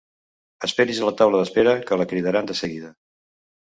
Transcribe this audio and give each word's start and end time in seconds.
Esperi's 0.67 1.03
a 1.03 1.05
la 1.09 1.13
taula 1.21 1.43
d'espera, 1.43 1.79
que 1.87 2.01
la 2.05 2.11
cridaran 2.15 2.53
de 2.53 2.61
seguida. 2.65 2.95